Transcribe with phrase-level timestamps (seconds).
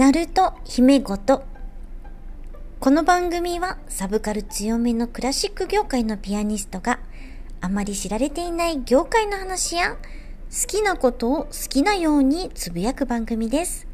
[0.00, 1.44] ナルト姫ごと。
[2.80, 7.00] この番組はサブカル強めのクラシック業界のピアニストが
[7.60, 13.86] あまり知られていない業界の話や好きなことを好きなようにつぶやく番組です。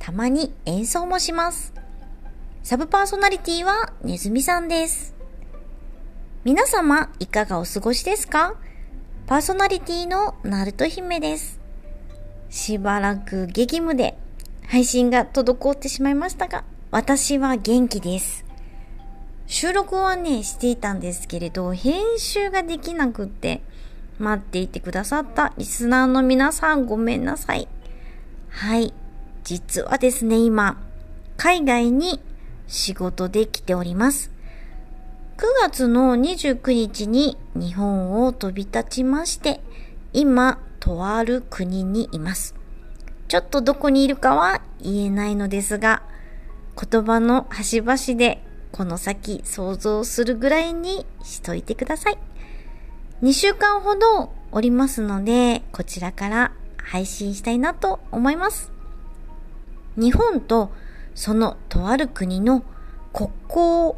[0.00, 1.72] たまに演奏もします。
[2.64, 5.14] サブパーソナリティはネズミさんです。
[6.42, 8.56] 皆様いかがお過ごしですか？
[9.28, 11.60] パーソナリティのナルト姫です。
[12.50, 14.18] しばらく激務で
[14.66, 18.44] 配信が滞ってしまいましたが、私は元気です。
[19.46, 23.62] 収録はね、していたんですけれど、編集ができなくって、
[24.18, 27.68] 待っていてくださったリスナーの皆さんごめんなさい。
[28.48, 28.92] はい。
[29.44, 30.82] 実はですね、今、
[31.36, 32.20] 海外に
[32.66, 34.32] 仕事で来ております。
[35.36, 39.60] 9月の29日に日本を飛び立ちまして、
[40.12, 42.54] 今、とある国にいます。
[43.28, 46.02] ちょっとどこにいるかは言えないのですが、
[46.80, 52.18] 言葉の端々でこの先想像するぐらいにしといてください。
[53.22, 58.70] 2週間ほどおりますので、こちらから配信したいなと思います。
[59.96, 60.70] 日本と
[61.14, 62.62] そのとある国の
[63.12, 63.94] 国交、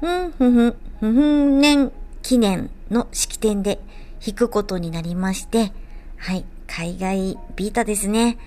[0.00, 3.80] ふんふんふん、ふんふん年記念の式典で
[4.24, 5.72] 弾くことになりまして、
[6.16, 6.44] はい、
[6.74, 8.38] 海外ビータですね。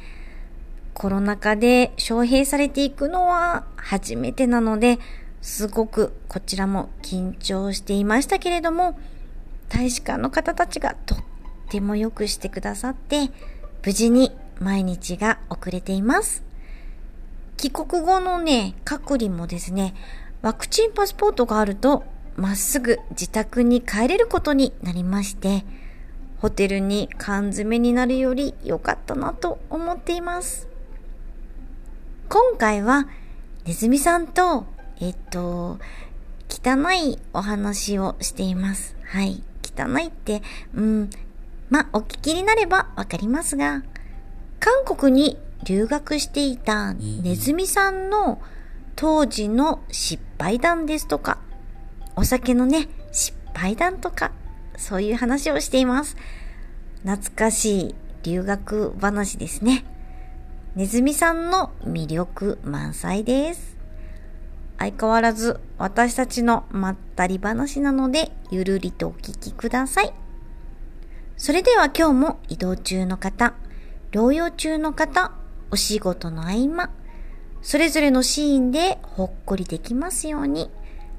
[0.96, 4.98] コロナ禍で招聘されていくのは初めてなので、
[5.44, 8.98] すごくこちらも緊張していましたけれども、
[9.70, 11.20] 大使館の方たちがとっ
[11.70, 13.30] てもよくしてくださって、
[13.86, 16.44] 無事に毎日が遅れています。
[17.58, 19.94] 帰国後のね、隔離もですね、
[20.42, 22.04] ワクチンパスポートがあると、
[22.38, 25.64] まっすぐ自宅に帰れることになりまして、
[26.40, 30.68] ホテルに缶詰になるより良かったなと思っています。
[32.30, 33.08] 今回は、
[33.66, 34.66] ネズミさんと、
[35.00, 35.80] えっと、
[36.50, 38.96] 汚いお話をしています。
[39.04, 39.44] はい。
[39.64, 40.42] 汚いって、
[40.74, 41.10] うん、
[41.70, 43.84] ま、お聞きになればわかりますが、
[44.60, 48.42] 韓国に留学していたネズミさんの
[48.96, 51.40] 当時の失敗談ですとか、
[52.16, 54.32] お酒のね、失敗談とか、
[54.78, 56.16] そういう話をしています。
[57.04, 59.86] 懐かしい留学話ですね。
[60.76, 63.78] ネズミさんの魅力満載です。
[64.78, 70.14] 相変わらず私たちのまったり話なので、ゆるりとお聞きください。
[71.38, 73.54] それでは今日も移動中の方、
[74.12, 75.32] 療養中の方、
[75.72, 76.90] お仕事の合間、
[77.62, 80.70] それぞれのシーンでほっこりできますように、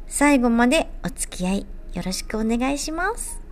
[0.07, 3.46] 最後までお付き合いよろしくお願いします。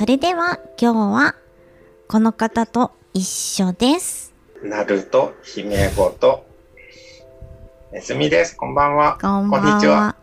[0.00, 1.34] それでは今日は
[2.08, 4.32] この方と一緒です。
[4.62, 6.46] ナルト姫ごと。
[7.92, 8.56] ネズミです。
[8.56, 9.18] こんばんは。
[9.20, 9.68] こんばんは。
[9.68, 10.16] こんにちは。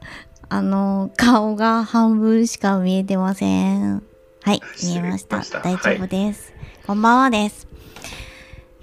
[0.49, 4.01] あの、顔が半分しか見えてません。
[4.41, 5.43] はい、見えました。
[5.43, 6.53] した大丈夫です、
[6.87, 7.67] こんばんはです。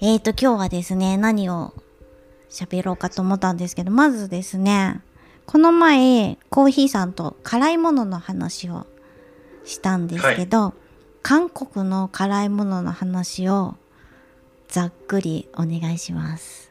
[0.00, 1.74] えーと、今日はですね、何を
[2.48, 5.02] 喋ろうかと思ったんですけど、まずですね、
[5.44, 8.86] この前、コーヒーさんと辛いものの話を
[9.64, 10.72] したんですけど、
[11.24, 13.76] 韓国の辛いものの話を
[14.68, 16.70] ざっくりお願いします。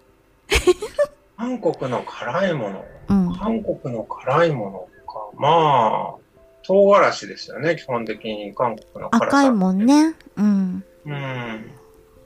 [1.35, 2.85] 韓国の辛いもの？
[3.09, 3.35] うん。
[3.35, 5.27] 韓国の辛いものか。
[5.33, 6.13] まあ、
[6.61, 7.75] 唐辛子ですよね。
[7.77, 9.37] 基本的に韓国の辛さ。
[9.39, 9.87] 赤いもん。
[9.87, 10.13] ね。
[10.37, 10.83] うん。
[11.07, 11.71] うん。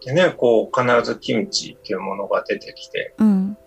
[0.03, 3.57] でね、こう、必ずキムチっていうものが出てきて、うん。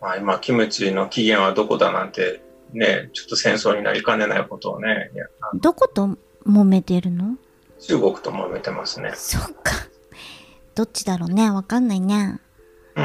[0.00, 5.12] まあ今、キムチの起源はどこだなんて、ね、ちょっと戦争になりかねないことをね、
[5.60, 7.36] どこと揉めてるの？
[7.80, 9.12] 中国と揉めてますね。
[9.14, 9.72] そっか。
[10.74, 11.50] どっちだろうね。
[11.50, 12.40] わかんないね。
[12.96, 13.04] うん。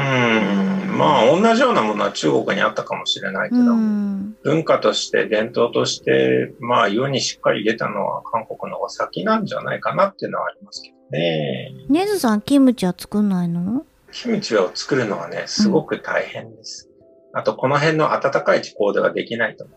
[0.96, 4.36] まあ、同じようなものは中国にあったかもしれないけうど、ん。
[4.42, 11.72] 文化として伝統として、まあ世にしっかり出たのは韓国の方が先なんじゃないかなっていうのはありますけどね。
[11.88, 13.84] ネズさん、キムチは作んないの？
[14.12, 16.88] キムチを作るのはね、すごく大変です。
[17.32, 19.74] あと、この辺の暖かい気候ではできないと思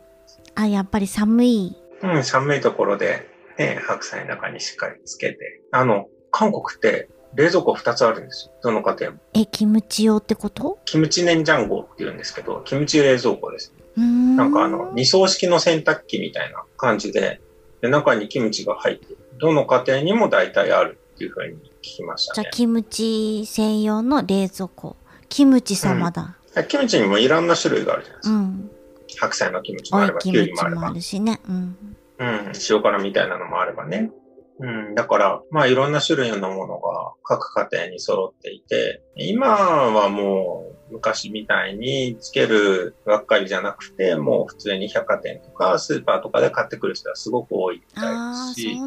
[0.56, 1.76] あ、やっぱり寒い。
[2.02, 2.08] う。
[2.08, 5.62] うん、寒いところで、ね、白菜の中にしっかりつけて。
[5.72, 8.54] あの、韓国って冷蔵庫2つあるんですよ。
[8.64, 9.20] どの家庭も。
[9.34, 10.80] え、キムチ用ってこと？
[10.86, 13.74] キムチネンジャンゴって言うんですけど、キムチ冷蔵庫です。
[13.98, 14.36] うーん。
[14.36, 17.42] なんかあの、二層式の洗濯機みたいな感じで、
[17.82, 19.18] で中にキムチが入ってる。
[19.40, 22.52] どの家庭にも大体あるっていうふうに聞きましたねじゃあ、。
[22.52, 24.96] キムチ専用の冷蔵庫。
[25.30, 26.38] キムチ様だ。
[26.68, 28.36] キムチにもいろんな種類があるじゃないですか。
[28.36, 28.72] うん。
[29.20, 30.94] 白菜のキムチもあれば、キキュウリもあればムチもあ。
[30.94, 31.40] るしね。
[31.48, 31.98] うん。
[32.24, 34.12] うん、塩辛みたいなのもあればね。
[34.60, 48.78] うん、だから、まあいろんな種類のものが各家庭に揃っていて、今はもう昔みたいにつけるばっかりじゃなくて、もう普通に百貨店とかスーパーとかで買ってくる人はすごく多いみたいですし。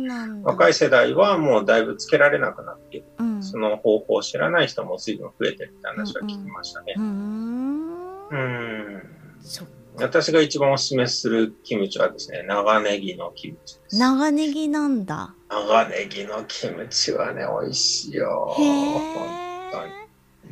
[0.44, 3.06] 若い世代はもうだいぶつけられなくなっている。
[3.18, 3.42] うん。
[3.42, 7.00] その方法を知らない人も随分増えてるって話は聞きましたねう。
[7.00, 8.28] ーん。
[8.30, 9.02] うん。
[9.40, 9.85] そっか。
[9.98, 13.98] 私が一番お勧めするキムチはですね、長ネギのキムチです。
[13.98, 15.34] 長ネギなんだ。
[15.48, 18.54] 長ネギのキムチはね、美味しいよ。
[18.58, 19.70] へ本え。
[19.72, 19.92] 当に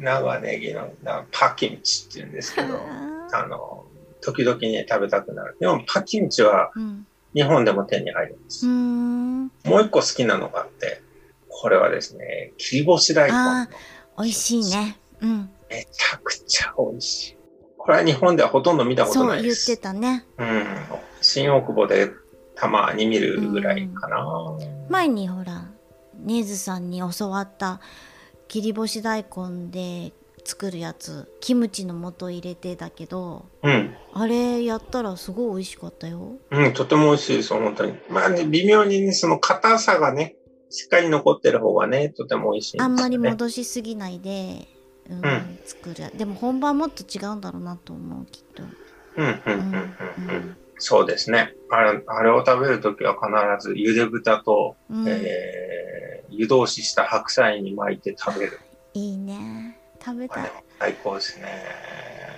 [0.02, 2.80] 長ネギのなパキムチって言うんですけど、
[3.32, 3.84] あの、
[4.22, 5.56] 時々ね、食べたくなる。
[5.60, 7.06] でも、パキムチはうん。
[7.34, 8.64] 日本でも手に入るんです。
[8.64, 9.42] うーん。
[9.46, 11.02] もう一個好きなのがあって、
[11.48, 13.66] これはですね、切り干し大根の。
[14.18, 14.96] 美味しいね。
[15.20, 15.50] うん。
[15.68, 17.36] めちゃくちゃ美味しい。
[17.84, 19.66] これは日本ではほとんど見たことそうないです。
[19.66, 20.24] 言ってたね。
[20.38, 20.64] うん。
[21.20, 22.10] 新大久保で
[22.54, 24.24] たまに見るぐらいかな。
[24.88, 25.66] 前にほら、
[26.18, 27.80] ネーズさんに教わった
[28.48, 30.14] 切り干し大根で
[30.46, 33.94] 作るやつ、キムチの素入れてだけど、うん。
[34.14, 36.36] あれやったらすごい美味しかったよ。
[36.50, 37.98] うん、とても美味しいですよ、本当に。
[38.08, 40.36] まあね、微妙にね、その硬さがね、
[40.70, 42.84] しっかり残ってる方がね、とても美味しいね。
[42.84, 44.68] あんまり戻しすぎないで、
[45.10, 46.16] うんうん作る。
[46.16, 48.62] でも本番もっと違うんだろうなと思う、きっと。
[49.16, 50.30] うん、うん、うん、うん。
[50.30, 51.54] ううんそうですね。
[51.70, 58.58] あれ、あれを食べるときは必ず茹で豚と、うんえー、湯通しした白菜に巻いて食べる。
[58.92, 59.78] いいね。
[60.04, 60.52] 食べたい。
[60.80, 61.46] 最高ですね。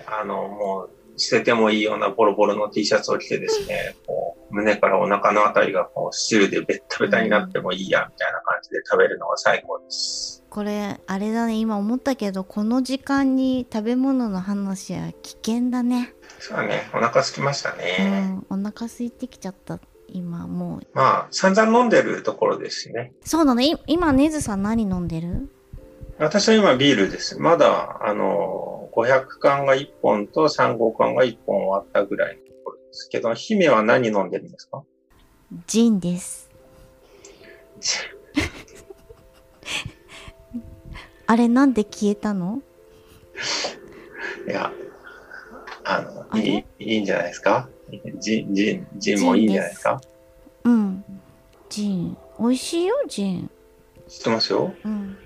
[0.06, 10.44] あの、もう、捨ててもいいようなボロボロの T シャツを着てですね、こう、胸からお腹のあたりがこう、汁でベッタベタになってもいいや、みたいな感じで食べるのが最高です。
[10.48, 16.14] これ、あれだね、今思ったけど、この時間に食べ物の話は危険だね。
[16.38, 18.20] そうだね、お腹空きましたうね。
[18.20, 19.78] ん、お腹空いてきちゃった。
[20.08, 20.86] 今もう。
[20.94, 23.12] まあ、散々飲んでるところですしね。
[23.24, 25.50] そうだね、い今、ネズさん何飲んでる？
[26.18, 27.38] 私は今ビールです。
[27.38, 34.82] まだ、あの、500缶が1本と35缶が1本終わったぐらいのところですけど、姫は何飲んでるんですか？
[35.66, 36.50] ジンです。
[41.26, 42.62] あれなんで消えたの？
[44.48, 44.72] いや、
[45.84, 46.42] あの、あれ？
[46.42, 47.68] いい、いいんじゃないですか？
[48.18, 50.00] ジン、ジン、ジンもいいんじゃないですか？
[50.64, 51.04] うん。
[51.68, 52.16] ジン。
[52.38, 53.50] 美味しいよ、ジン。
[54.08, 54.72] 知ってますよ？
[54.82, 55.18] うん。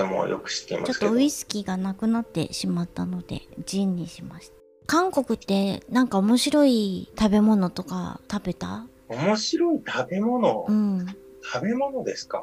[0.00, 0.92] とてもよく知っています。
[0.98, 4.54] ちょっとウイスキーがなくなってしまったので、ジンにしました。
[4.86, 8.86] 韓国ってなんか面白い食べ物とか食べた？
[9.08, 11.06] 面白い食べ物、うん。
[11.42, 12.42] 食べ物ですか？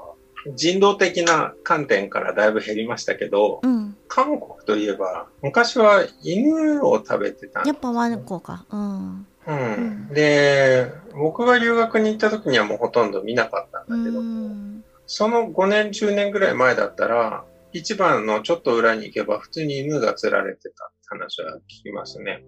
[0.56, 3.98] 人道的な観点からだいぶ減りましたけど、うん。
[4.08, 8.66] 韓国といえば、昔は犬を食べてたんやっぱワンコか。
[8.70, 9.28] うん。
[9.48, 10.08] うん。
[10.14, 14.84] で、僕が留学に行った時にはもうほとんど見なかったうんだけど、ん。
[15.08, 22.44] その5年、10年ぐらい前だったら、市場のちょっと裏に行けば普通に犬が釣られてたって話は聞きますね。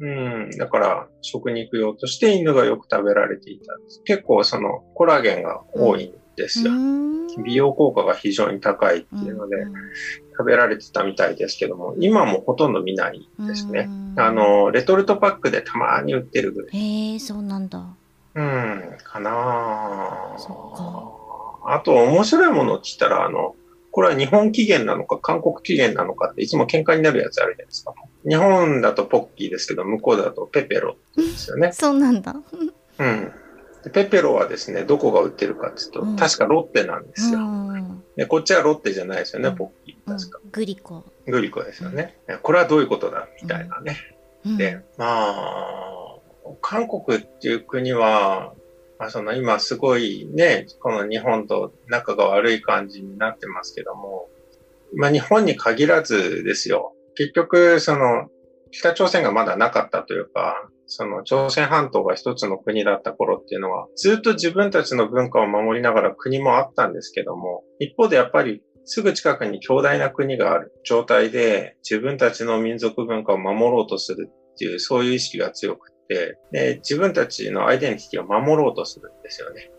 [0.00, 0.50] うん。
[0.58, 4.02] だから、食肉用として犬がよく食べられていたんです。
[4.04, 6.72] 結構そのコラゲンが多いんですよ。
[7.44, 9.56] 美容効果が非常に高いっていうので、
[10.32, 13.90] 食べられてたみたいですけども、今もほとんど見ないですね。
[14.16, 16.78] あ、の、レトルトパックでたまに売ってるぐらい。
[16.78, 17.84] へえ、そうなんだ。
[18.34, 21.19] うん、かなそ
[21.64, 23.54] あと、面白いものって言ったら、あの、
[23.90, 27.94] これは日本起源なのか韓国起源なのかっていつも喧嘩になるやつあるじゃないですか。
[28.28, 31.72] 日本だとポッキーですけど、向こうだとペペロですよね。
[31.72, 32.36] そうなんだ。
[32.98, 33.32] うん。
[33.82, 37.38] でペペロはですね、どこが売ってるかっていうと、うん確かロッテなんですうよ。
[37.40, 38.02] ん。
[38.16, 40.10] でこっちはロッテじゃないですよね、うんポッキー。
[40.10, 40.40] 確か。
[40.52, 41.04] グリコ。
[41.26, 42.16] グリコですよね。
[42.42, 43.96] これはどういうことだみたいなね。
[44.44, 46.16] うんで、まあ、
[46.62, 48.54] 韓国っていう国は、
[49.00, 54.28] まあ、その今すごいね、この日本と仲が悪い感じになってますけども、
[54.94, 56.92] まあ日本に限らずですよ。
[57.16, 58.28] 結局、その、
[58.70, 79.70] 北朝鮮がまだなかったというか、その朝鮮半島が一つの国だった頃っていうのは、ずっと自分たちの文化を守りながら国もあったんですけども、一方でやっぱりすぐ近くに強大な国がある状態で、自分たちの民族文化を守ろうとするっていう、そういう意識が強くて、で、自分たちのアイデンティティを守ろうとするんですよね。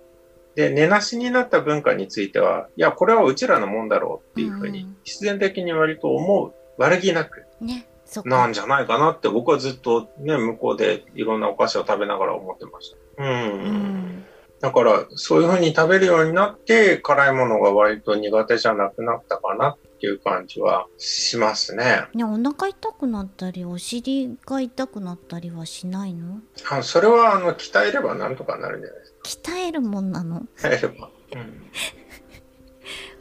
[0.56, 7.86] で、根なしになった文化については、いや、これはうちらのもんだろうっていうふうにうん、必然的に割と思う、悪気なく、ね。
[8.26, 13.24] なんじゃないかなって僕はずっとね、向こうでいろんなお菓子を食べながら思ってました。
[13.24, 13.30] うん。
[13.30, 14.26] うん。
[14.60, 22.08] だから、そういう風に食べるようになって、辛いものが割と苦手じゃなくなったかなっていう感じはしますね。
[22.14, 26.40] ねお腹痛くなったりお尻が痛くなったりはしないの？
[26.70, 30.42] あそれは、あの、鍛えればなんとかなるんじゃないです鍛えるもんなの？
[30.42, 30.46] か。
[30.58, 31.10] 鍛えれば。
[31.36, 31.72] うん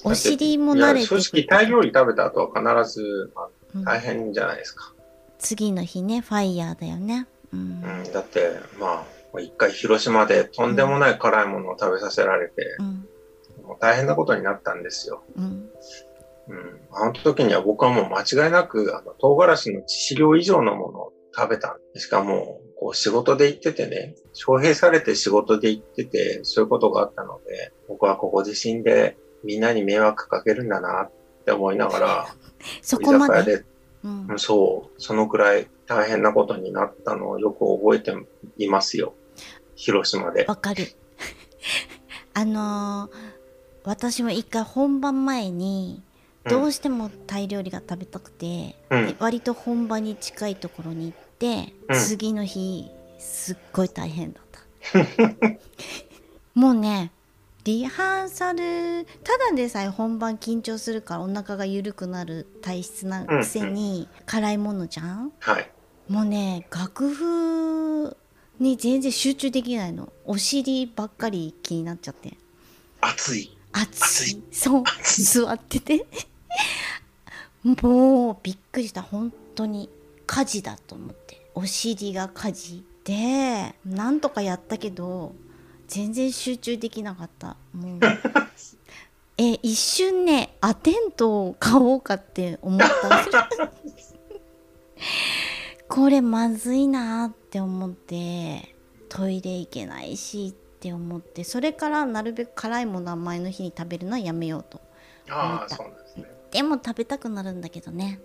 [0.02, 4.94] お尻も慣れて正直、タイ料理食べた後は必ずあうん大変じゃないですか。
[5.38, 13.06] 次の日ねファイヤーだよねうんうん、だって、まあ、一回広島でとんでもない辛いものを食べさせられて、うん
[13.66, 15.22] もう大変なことになったんですよ。
[15.36, 15.68] うん
[16.48, 16.80] うん。
[16.92, 21.78] あの時には僕はもう間違いなく、あの、唐辛子の致死量以上のものを食べた。
[21.94, 31.12] しかも、こう仕事で行っててね、招聘されて仕事で行ってて、そういうことがあったので、僕はここで死んでみんなに迷惑かけるんだなっ
[31.44, 32.26] て思いながら、
[32.58, 33.64] 居 そこまで、で
[34.02, 38.14] うんうんそう、そのくらい大変なことになったのをよく覚えて
[38.56, 39.14] いますよ。
[39.74, 40.46] 広島で。
[40.46, 40.84] わかる
[42.32, 43.40] あのー
[43.84, 46.02] 私も一回本番前に
[46.48, 49.06] どうしてもタイ料理が食べたくて、うん。
[49.08, 52.00] で割と本番に近いところに行って、うん。
[52.00, 54.60] 次の日すっごい大変だった。
[56.54, 57.12] もうね
[57.64, 65.32] リハーサルただでさえ本番緊張するからお腹が緩くなる体質なくせに、辛いものじゃん？
[65.40, 65.70] はい。
[66.08, 68.16] もうね楽譜
[68.58, 70.10] に全然集中できないの。
[70.24, 72.38] お尻ばっかり気になっちゃって。
[73.02, 73.56] 熱い。
[73.72, 74.30] 熱い。
[74.30, 74.42] 熱い。
[74.50, 76.06] そう座ってて
[77.82, 79.02] もうびっくりした。
[79.02, 79.88] 本当に
[80.26, 81.46] 火事だと思って。
[81.54, 85.34] お尻が火事でなんとかやったけど
[85.88, 87.56] 全然集中できなかった。
[87.72, 88.00] もう。
[89.36, 93.48] え一瞬ねアテントを買おうかって思った
[95.88, 98.74] これまずいなって思って
[99.08, 104.78] トイレ行けないしって思ってそれからなるべく辛いものは前の日に食べるのはやめようと
[105.30, 105.99] ああ、そうなん
[106.50, 108.20] でも食べたくなるんだけどね。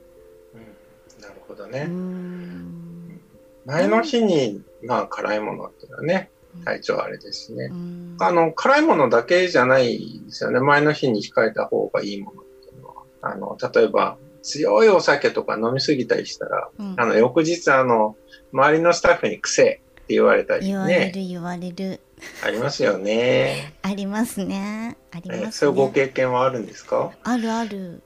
[0.53, 1.83] うん、なるほどね。
[1.83, 3.19] ん。
[3.65, 6.29] 前の日に、まあ、辛いものっていうのはね、
[6.63, 7.65] 体調あれですね。
[7.71, 7.73] う。
[7.73, 8.17] ん。
[8.19, 10.59] あの、辛いものだけじゃないですよね。
[10.59, 12.95] 前の日に控えた方がいいものっていうのは。
[13.21, 16.95] あの、例えば、強いお酒とか飲みすぎたりしたら、うん。
[16.97, 18.15] あの、翌日、あの、
[18.53, 21.99] 周りのスタッフに癖って言われたり言われね、る言われる。
[22.43, 23.73] ありますよね。
[23.81, 24.97] ありますね。
[25.11, 27.11] ありますえそういうごね経験はあるんですか？
[27.23, 28.01] あるある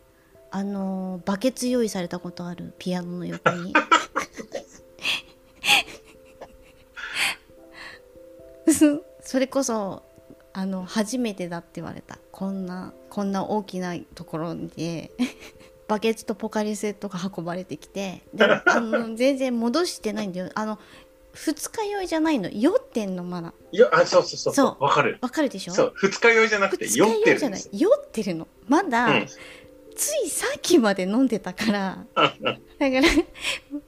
[0.51, 3.73] あのバケツ用意されたことあるピアノの横に。
[8.71, 10.03] そ それこそ
[10.53, 12.17] あの初めてだって言われた。
[12.31, 15.11] こんなこんな大きなところで
[15.87, 20.49] バケツとポカリスエットが運ばれてきてでもあの全然戻してないんだよ。
[20.55, 20.79] あの
[21.31, 22.49] 二日酔いじゃないの。
[22.49, 23.53] 酔ってんのまだ。
[23.71, 24.53] いや、あ、そうそうそう。
[24.53, 24.83] そう。
[24.83, 25.19] わかる。
[25.21, 25.73] わかるでしょ？
[25.73, 27.39] そう、二日酔いじゃなくて酔ってる
[27.71, 28.47] 酔ってるの。
[28.67, 29.27] まだ、うん。
[29.99, 32.35] ついさっきまで飲んでたからだか
[32.79, 33.01] ら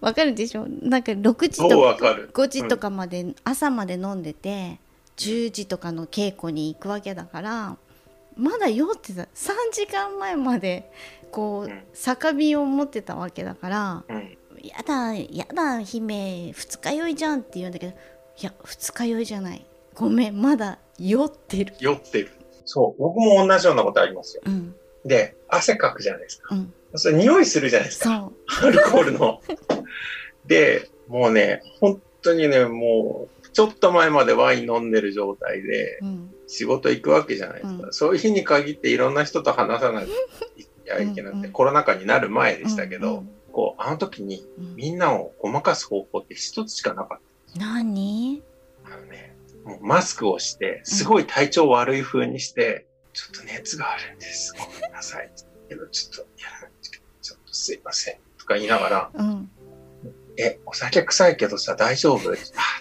[0.02, 0.68] わかるでしょ？
[0.68, 2.30] なんか6時とわかる。
[2.34, 4.80] 5時とかまで、朝まで飲んでて
[5.16, 7.78] 10時とかの稽古に行くわけだから
[8.36, 9.28] まだ酔ってた3
[9.72, 10.92] 時間前まで
[11.32, 14.38] こう、うん酒瓶を持ってたわけだからうん。
[14.62, 17.96] 「やだやだ姫二日酔いじゃん」って言うんだけどい
[18.46, 19.66] や二日酔いじゃない
[19.96, 22.32] ごめんまだ酔ってる酔ってる。
[22.66, 24.44] そう、僕も同じようなことありますよ。
[24.46, 26.56] うんで、汗かくじゃないですか。
[26.56, 28.30] うんそれ匂いするじゃないですか。
[28.62, 29.42] アルコールの。
[30.46, 37.86] で、もうね、本当にね、もう、ちょっと前までワイン飲んでる状態でうん仕事行くわけじゃないですか。
[37.86, 47.60] うんそういう日に限っていろんな人と話さなきゃいけなくて、うんうんコロナ禍になる前でしたけど、うんこう、あの時にうんみんなをごまかす方法って一つしかなかった。
[47.60, 48.42] 何？
[48.84, 54.54] あのね、もうマスクをして、すごい体調悪い風にして、ちょっと熱があるんです。
[54.58, 55.30] ごめんなさい。
[55.70, 56.92] けど、ちょっとやらないと
[57.22, 58.16] ちょっとすいません。
[58.38, 59.50] とか言いながら、うん
[60.38, 62.32] え、お酒臭いけどさ、大丈夫？
[62.32, 62.36] あ、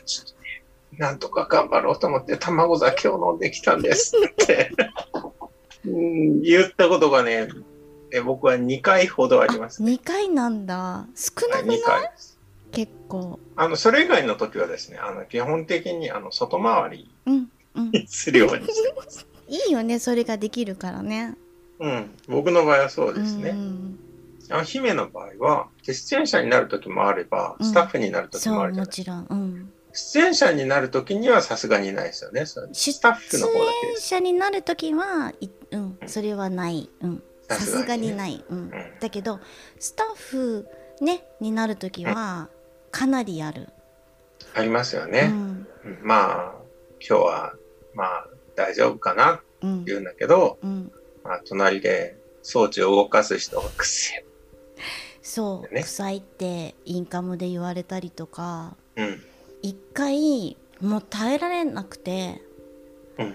[0.04, 0.64] ちょっとね、
[0.98, 4.70] なんとか頑張ろうと思って卵酒を飲んできたんですって、
[5.84, 7.48] うん、言ったことがね、
[8.12, 9.82] え僕は2回ほどあります。
[9.82, 12.38] 2回なんだ少なくない？2回です。
[12.72, 19.26] 結構あの、それ以外の時はですね、あの、基本的に、あの、外回りうんうんするようにしてます。
[19.50, 21.36] いいよねそれができるからね。
[21.80, 22.10] うん。
[22.28, 23.50] 僕の場合はそうですね。
[23.50, 23.98] ん。
[24.50, 27.66] あの姫の場合は、出演者になる時もあれば、うん。
[27.66, 32.46] スタッフになる時もあるじゃない、もちろん、うん、出演者になる時にはさすがにないですよね。
[32.46, 32.54] ス
[33.00, 33.86] タッフの方だけ。
[33.88, 34.08] 演です。
[34.08, 38.58] 者になる時はい、うん、それはない、うん、ささすがにない、うん。
[38.58, 38.70] うん。
[39.00, 39.40] だけど
[39.78, 40.68] スタッフ
[41.00, 42.48] ねになる時は
[42.90, 43.68] かなりある、
[44.54, 45.30] ありますよね。
[45.32, 45.66] うん。
[45.84, 45.98] うん。
[46.02, 46.52] まあ、
[47.00, 47.54] 今日は、
[47.94, 48.28] まあ、
[48.60, 49.34] 大丈夫かな？
[49.34, 50.92] ってうん言うんだけど、うん
[51.24, 54.26] まあ、隣で装置を動かす人がくせえ。
[55.22, 59.22] そう、ね臭いってインカムで言われたりとかうん。
[59.62, 62.40] 一回もう耐えられなくて
[63.18, 63.34] うん。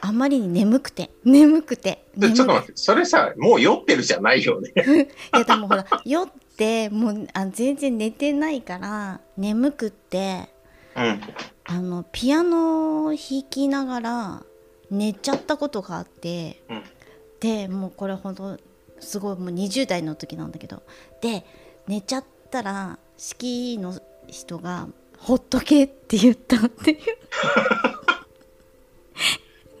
[0.00, 4.70] あまりに眠くて眠くてちょっと待って、それさ、もう酔ってるじゃないよね。
[5.34, 10.48] いやでもほら酔ってもうあ全然寝てないから眠くって
[10.96, 11.20] うん。
[11.66, 14.42] あのピアノを弾きながら
[14.90, 16.82] 寝ちゃったことがあってうん。
[17.40, 18.58] でもうこれほんと
[19.00, 20.82] すごいもう20代の時なんだけど
[21.20, 21.44] で
[21.86, 24.88] 寝ちゃったら式の人が
[25.18, 26.98] 「ほっとけ」って言ったっていう、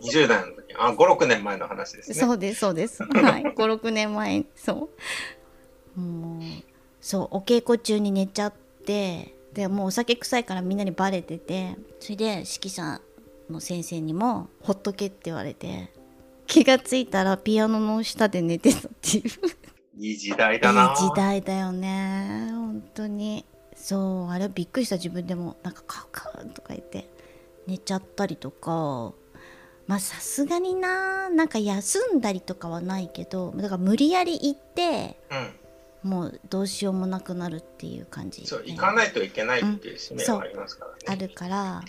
[0.02, 0.74] 20代の時。
[0.76, 2.14] あ、5、6年前の話ですね。
[2.14, 4.90] そうですそうですはい56年前そ
[5.96, 6.42] うもう
[7.00, 8.52] そうお稽古中に寝ちゃっ
[8.84, 13.00] てでもうお酒臭いからみんなにバレててそれで指揮者
[13.50, 15.92] の先生にも「ほっとけ」って言われて
[16.46, 19.24] 気がついたらピアノの下で寝てたっていう。
[19.96, 20.94] いい時代いいだな。
[20.96, 22.48] 時代だよね。
[22.50, 23.44] 本当に。
[23.76, 24.96] そうあれびっくりした。
[24.96, 27.08] 自分でもなんかカウカウとか言って
[27.66, 29.12] 寝ちゃったりとか。
[29.86, 31.28] まあさすがにな。
[31.28, 35.34] なんか休んだりとかはないけどだから無理やり行ってう
[36.06, 36.10] ん。
[36.10, 40.98] もうどうしようもなくなるっていう感じ、そう、行かないといけないっていう使命うんはありますからね。
[41.06, 41.82] あるから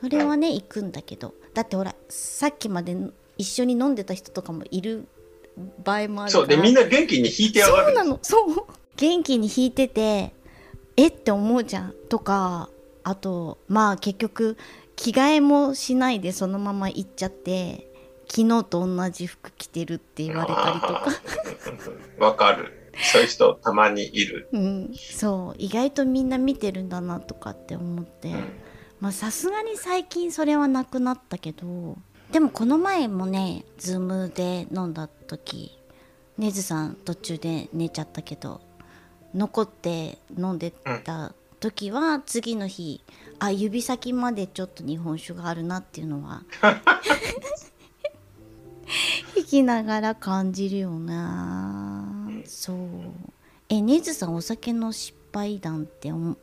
[0.00, 1.34] それはね行くんだけど。
[1.54, 2.96] だってほらさっきまで
[3.36, 5.08] 一緒に飲んでた人とかもいる
[5.82, 6.40] 場合もあるから。
[6.40, 7.86] そう、で、みんな元気に弾いてやがる。
[7.86, 8.18] そうなの。
[8.22, 8.66] そう。
[8.96, 10.32] 元気に弾いてて
[10.96, 11.94] えって思うじゃん。
[12.08, 12.68] とか
[13.02, 14.56] あとまあ結局
[14.94, 17.88] 着替えもしないでそのまま行っちゃって
[18.28, 20.94] 昨日と同じ服着てるって言われたりとか、
[22.18, 22.24] か。
[22.24, 22.92] わかる。
[23.12, 24.48] そういう人たまにいる。
[24.52, 25.54] うん、そう。
[25.58, 28.44] 意外とみんな見てるんだなとかって思って、うん。
[29.00, 31.96] まあさすがに最近それはなくなったけど
[32.32, 35.78] でもこの前もねズームで飲んだ時
[36.36, 38.60] ねずさん途中で寝ちゃったけど
[39.34, 40.72] 残って飲んで
[41.04, 43.02] た時は次の日
[43.38, 46.42] あ指先までちょっと日本酒があるなっていうのは
[49.36, 52.28] 弾きながら感じるよな。
[52.44, 52.78] そう。
[53.68, 56.36] えねずさんお酒の失敗談ってお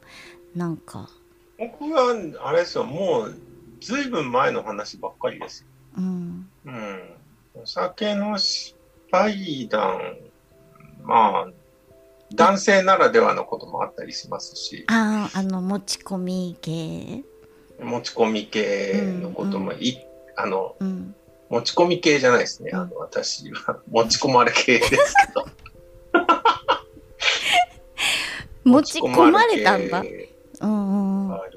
[0.56, 1.10] なんか
[1.58, 3.36] 僕は、あれですよ、もう、
[3.82, 5.68] ずいぶん前の話ばっかりですよ。
[5.98, 7.00] うんうん。
[7.56, 8.76] お酒の失
[9.12, 10.18] 敗談、
[11.04, 11.52] まあ、
[12.34, 17.24] 男性ならではのこともあったりしますし、あああの持ち込み系
[17.80, 20.00] 持ち込み系のこともい、
[20.36, 21.16] あの、うん
[21.48, 22.72] 持ち込み系じゃないですね。
[22.74, 24.98] うんあの、私は持ち込まれ系ですけ
[25.34, 25.46] ど。
[28.66, 30.04] 持ち込まれたんだ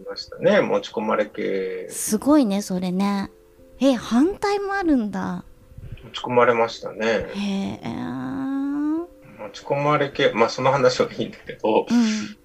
[0.09, 0.61] ましたね。
[0.61, 1.88] 持ち込まれ系。
[1.90, 3.31] すごいねそれね
[3.81, 5.44] え反対もあるんだ
[6.05, 7.07] 持ち込まれましたね。
[7.35, 9.07] へえうん持
[9.53, 11.87] ち込まれ系、まあその話はいいんだけど、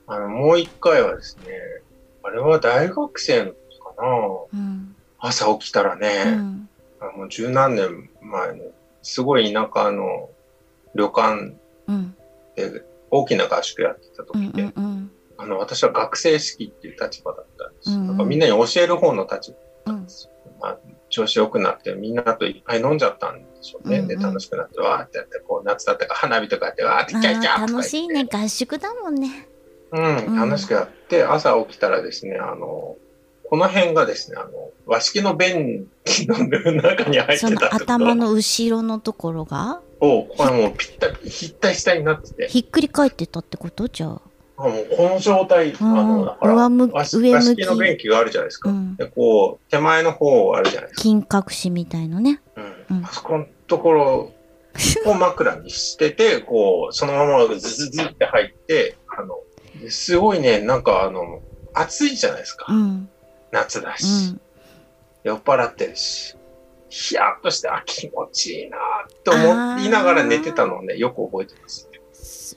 [0.07, 1.45] あの、もう一回はですね、
[2.23, 4.07] あれは大学生の時かな。
[4.53, 4.95] うん
[5.25, 8.65] 朝起きたらうね、んあもう十何年前の、
[9.01, 10.29] すごい田舎の
[10.95, 11.55] 旅館
[11.87, 12.15] うん
[12.55, 15.11] で大きな合宿やってたうん時で、うんうん
[15.43, 17.91] あの、私は学生式っていう立場だったんです。
[17.91, 18.07] うんうん。
[18.07, 20.31] だからみんなに教える方の立場うんなんですよ。
[20.61, 20.77] まあ、
[21.09, 23.97] 調子良くなってみんなといっぱい飲んじゃったんでしょうね。
[23.97, 24.07] うんうん。
[24.07, 29.47] で、楽しくなってわーってやって、こう、夏だったから花火とかやってわーってキャッキャあー楽しいね合宿だもんね。
[29.91, 30.35] うん、うん。
[30.49, 32.95] 楽しくやって、朝起きたらですね、あの、
[33.49, 36.47] この辺がですね、あの、和式の便器の
[36.81, 39.81] 中に入ってたと頭の後ろのところが？
[39.99, 43.87] を、これもうぴったり、ひったり下になってて、ひっくり返ってたってこと？
[43.87, 44.21] じゃあ
[44.57, 48.69] あもうこの状態、あうんの、だから、上向き和式の便器があるじゃないですか。
[48.69, 51.01] うんで、こう、手前の方あるじゃないですか。
[51.03, 52.61] 金隠しみたいのねう
[52.93, 52.97] ん。
[52.97, 54.31] うんあそこのところ
[55.05, 59.39] を枕にしてて、こう、そのままズズズって入って、あの、
[59.89, 61.41] すごいね、なんかあの、
[61.73, 62.67] 暑いじゃないですか。
[62.69, 63.09] うん
[63.51, 64.31] 夏だうし。
[64.31, 64.41] ん
[65.23, 66.35] 酔っ払ってるし、
[66.89, 68.77] ヒヤッとして、あ、気持ちいいな
[69.23, 71.89] と思いながら寝てたのをね、よく覚えてます。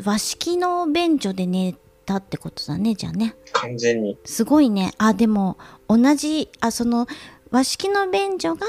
[0.05, 1.75] 和式の便所で寝
[2.07, 3.37] たってことだねじゃあね。
[3.53, 4.19] 完全に。
[4.25, 4.93] すごいね。
[4.99, 7.07] あでも同じあその
[7.51, 8.67] 和式の便所が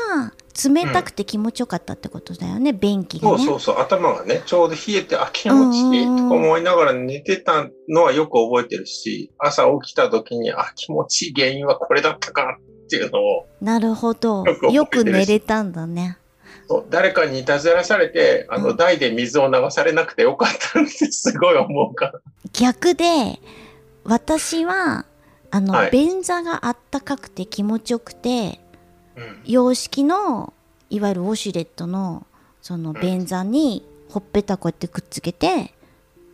[0.65, 3.37] 冷たくて気持ちよかったってことだよね、便器がね。
[3.37, 14.43] そうそうそう、頭がね、ちょうど冷えて、あ、気持ちいいとか思いながら寝てたのはよく覚えてるし、朝起きた時に、あ、気持ちいい原因はこれだったかっていうのを、なるほど。
[14.71, 16.17] よく寝れたんだね
[16.89, 22.19] 誰かにいたずらされて、あの、うん台で水を流されなくてよかったってすごい思うから。
[22.53, 23.39] 逆で
[24.03, 25.05] 私は
[25.51, 28.59] あの、はい便座があったかくて気持ちよくて
[29.15, 29.41] うん。
[29.45, 30.53] 洋式の
[30.89, 32.25] いわゆるウォシュレットの
[32.61, 35.73] その便座にほっぺたこうやってくっつけて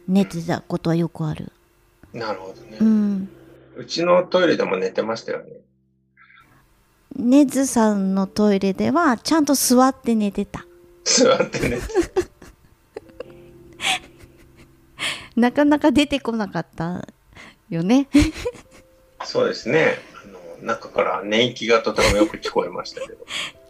[0.08, 1.52] 寝てたことはよくある。
[2.14, 2.78] なるほどね。
[2.80, 2.84] う。
[2.84, 3.30] うん
[3.88, 5.52] ちのトイレでも寝てましたよね。
[7.16, 10.66] ネズさんのトイレではちゃんと座って寝てた。
[11.04, 11.82] 座って寝て。
[15.36, 17.08] なかなか出てこなかった
[17.70, 18.08] よね。
[19.24, 19.98] そうですね。
[20.24, 20.28] あ
[20.62, 23.26] の、中から寝息がとてもよく聞こえましたけど。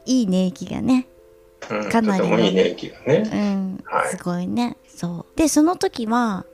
[0.05, 1.07] いい寝息がね。
[1.69, 3.19] うん、かなりいい寝息がうね。
[3.55, 3.83] ん。
[3.85, 4.77] はいすごいね。
[4.87, 5.37] そう。
[5.37, 6.45] で、その時は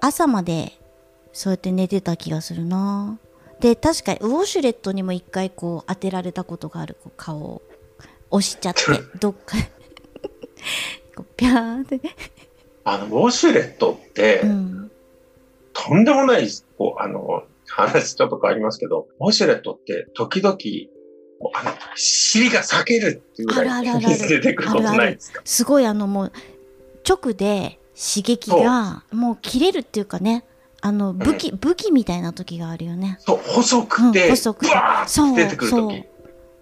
[0.00, 0.78] 朝まで
[1.32, 3.18] そうやって寝てた気がするな。
[3.64, 6.98] で、確かにウォシュレットにも一回こう当てられたことがある。
[7.02, 7.62] こう顔を。
[8.30, 8.80] 押しちゃって、
[9.18, 9.56] どっか。
[11.16, 12.00] こうピャーって。
[12.84, 14.90] あの、ウォシュレットって、うん。
[15.72, 16.46] とんでもない、
[16.76, 20.58] こう、あの、話ちょっと変わりますけど、ウォシュレットって時々、
[21.54, 25.40] あの、尻が裂けるっていうぐらい水出てくることないですか？
[25.44, 26.32] すごいあのもう
[27.08, 30.44] 直で刺激がもう切れるっていうかね
[30.86, 33.16] あの武器、武器みたいな時があるよね。
[33.20, 34.72] そう、細くて、うん細くて。
[35.06, 36.04] そう出てくる時。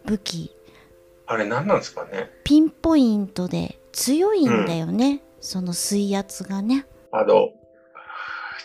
[0.05, 0.57] 武器。
[1.27, 2.31] あれ何なんですかね？
[2.45, 6.87] ピンポイントで強いんだよね、その水圧がね。
[7.11, 7.51] あの、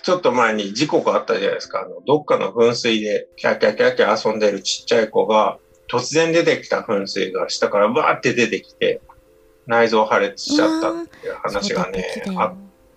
[0.04, 1.82] ちょっと前に事故があったじゃないですか。
[1.82, 5.58] あの、どっかの噴水でキャーキャーキャーキャー遊んでるちっちゃい子が、
[5.92, 9.02] 突然出てきた噴水が下からバーって出てきて、
[9.66, 12.56] 内臓破裂しちゃったっていう話がねそうだっ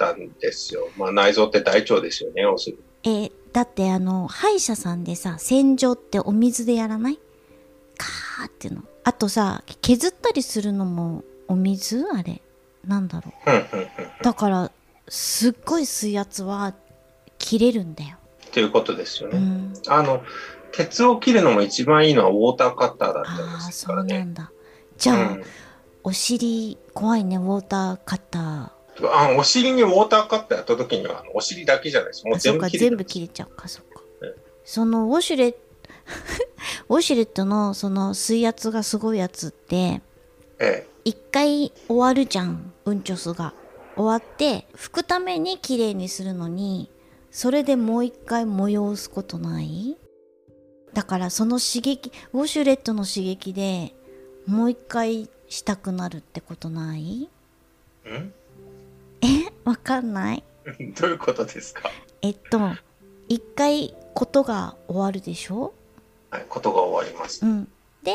[0.08, 0.88] ったんですよ。
[0.96, 3.10] まあ内臓って大腸ですよね、要するに。
[3.24, 7.18] えーだってあの歯医者さんでさ洗浄ってお水でやらない？
[7.98, 12.06] カーっていうのあとさ削ったりするのもお水？
[12.14, 12.40] あれ
[12.86, 13.88] なんだろううんうんうん。
[14.22, 14.70] だから
[15.08, 16.74] すっごい水圧は
[17.38, 18.18] 切れるんだよ。
[18.46, 19.38] っていうことですよね。
[19.38, 20.22] うん、あの、
[20.70, 24.22] 鉄を切るのも一番いいのはウォーターカッターだったりああですそうなからね。
[24.22, 24.52] んだ。
[24.96, 25.44] じゃあ、うん
[26.04, 28.70] お尻怖いねウォーターカッター。
[29.04, 32.26] あお尻にウォーターカッターやった時には、あのお尻だけじゃないです。
[32.26, 34.34] もう全部切れ全部切れちゃうかそっかえ。
[34.64, 35.58] そのウォシュレット
[36.88, 40.02] ウォシュレットのその水圧がすごいやつって
[40.58, 43.54] え一回終わるじゃんうんちょすが。
[43.96, 46.90] 終わって拭くために綺麗にするのに
[47.30, 49.96] それでもう一回催すことない？
[50.94, 53.94] だからその刺激ウォシュレットの刺激で
[54.46, 57.28] もう一回したくなるってことない？
[58.04, 58.32] えん？
[59.22, 59.26] え？
[59.64, 60.44] わかんない。
[61.00, 61.90] どういうことですか？
[62.22, 62.60] えっと
[63.28, 65.72] 一回ことが終わるでしょ？
[66.30, 67.44] はい、ことが終わります。
[67.44, 67.68] うん。
[68.02, 68.12] で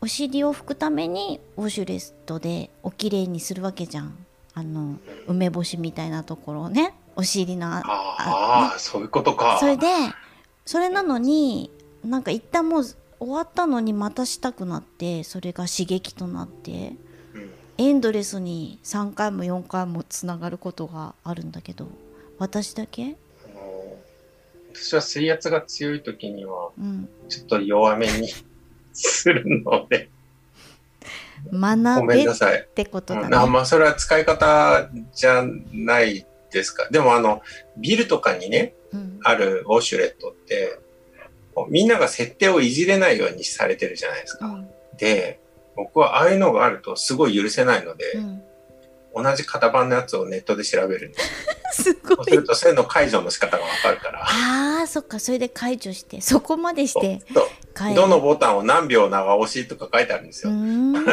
[0.00, 4.16] お尻を拭くためにウォシュレットでおきれいにするわけじゃん。
[4.54, 6.94] あの梅干しみたいなところをね。
[7.18, 9.56] お尻のあああ、そういうことか。
[9.58, 9.86] それで
[10.66, 11.70] それなのに
[12.04, 16.70] なんか一旦もう終わったのにまたしたくなってそれが刺激となって。
[16.70, 17.05] うん
[17.78, 21.88] エンドレスに3回も4回もつながることがあるんだけど
[22.38, 23.16] 私だけ？
[23.44, 23.96] あの
[24.74, 27.08] 私は水圧が強い時には、うん。
[27.28, 28.28] ちょっと弱めに
[28.92, 30.10] するので、
[31.50, 32.68] ご 学べっめんなさい。
[32.74, 33.34] てことだうん。
[33.34, 36.88] あねまあ、それは使い方じゃないですか。
[36.90, 37.42] でも、あの、
[37.78, 39.18] ビルとかにね、うん。
[39.22, 40.78] あるウォシュレットって、
[41.70, 44.46] みんなが設定をいじれないようにされてるじゃないですか。
[44.46, 44.68] うん。
[44.98, 45.40] で、
[45.76, 48.42] 僕はああいうのがあるとすごい許せないので、うん
[49.16, 51.18] 同じ型番のやつをネットで調べるんで
[51.72, 51.72] す。
[51.84, 54.22] すごいそうすると、その解除の仕方がわかるから。
[54.22, 57.22] あーそっかそれで解除してそこまでして
[57.94, 60.56] どのボタンを何秒長押しとか書いてあるんですうよ。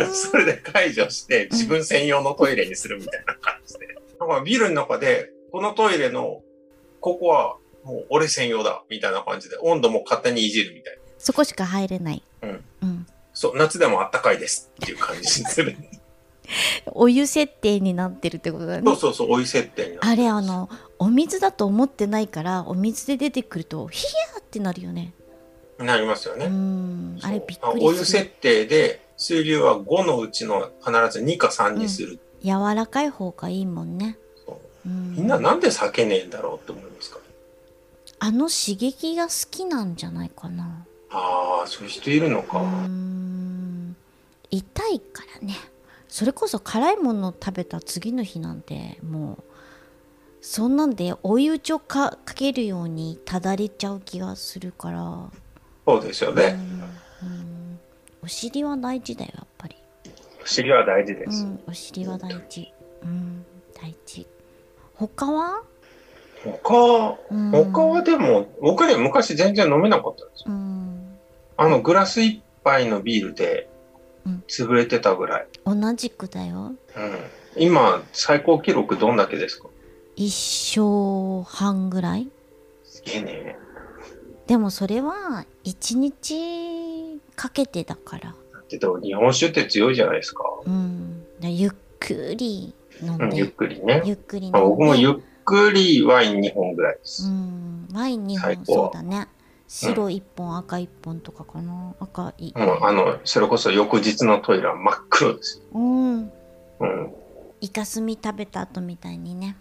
[0.13, 3.87] それで解除して自分専用のトイレにするみたいな感じで。
[4.19, 6.41] だからビルの中で、このトイレの、
[6.99, 10.99] ここはもう俺専用だみたいな感じで、温度も勝手にいじるみたいな。
[11.17, 15.75] そこしか入れない、うんうん、そう、夏でもあったかいですっていう感じにする。
[16.87, 18.83] お湯設定になってるってことだね。
[18.85, 20.07] そうそうそう、お湯設定になる。
[20.07, 20.69] あれあの
[20.99, 25.13] お水だと思ってないからお水で出てくるとヒヤーってなるよね。
[25.79, 26.47] なりますよね。
[26.47, 28.19] んあれびっくお湯りする。
[28.19, 32.19] 設定で、水流は5のうちの必ず2か3にする。
[32.43, 34.17] 柔らかい方がいいもんね。
[34.87, 35.15] ん。
[35.15, 37.19] みんななんで避けねえんだろうって思いますか？
[38.19, 40.85] あの刺激が好きなんじゃないかな。
[41.09, 42.61] ああ、そういう人いるのうか。
[44.55, 45.55] 痛いからね。
[46.07, 49.43] それこそ辛いもの食べた次の日なんてもう
[50.41, 55.31] そんなんで追い打ちをかかけるようにただれちゃう気がするから。
[55.87, 56.51] そうですようね。
[56.51, 57.79] んうん。
[58.23, 59.75] お尻は大事だよやっぱり。
[60.43, 61.43] お尻は大事です。
[61.43, 62.71] うんお尻は大事。
[63.01, 64.27] うん大事。
[64.95, 65.63] 他は？
[66.61, 67.51] 他、うん。
[67.51, 70.45] 他はでも、僕ね、昔全然飲めなかったんですよ。
[70.49, 71.17] うん。
[71.57, 73.72] あの、グラス一杯のビールで、うん
[74.47, 75.47] 潰れてたぐらい。
[75.65, 76.57] 同じくだよ。
[76.57, 76.75] うん。
[77.57, 79.67] 今、最高記録どんだけですか？
[80.15, 80.33] 一
[80.75, 82.29] 生半ぐらい
[82.83, 83.57] すげえね。
[84.47, 88.35] でもそれは一日かけてだから。
[88.53, 90.43] だってでも日本酒って強いじゃないですか。
[90.65, 91.23] うん。
[91.39, 93.37] でゆっくり飲んうん、で。
[93.37, 94.01] ゆっくりね。
[94.05, 94.59] ゆっくり飲んで。
[94.59, 95.13] まあ僕もゆっ
[95.45, 97.25] くりワイン2本ぐらいです。
[97.25, 97.87] うん。
[97.93, 99.27] ワイン2本、そうだね。
[99.67, 101.95] 白1本、赤1本とかかな。
[101.99, 102.53] 赤い。
[102.55, 105.63] もうあの、それこそ翌日のトイレは真っ黒ですよ。
[105.73, 106.15] うん。
[106.15, 106.29] うん。
[106.79, 107.13] うん。
[107.61, 109.55] イカスミ食べた後みたいにね。